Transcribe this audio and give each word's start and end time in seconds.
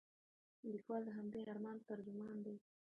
لیکوال 0.71 1.01
د 1.05 1.09
همدې 1.17 1.39
ارمان 1.51 1.77
ترجمان 1.89 2.35
دی. 2.45 2.55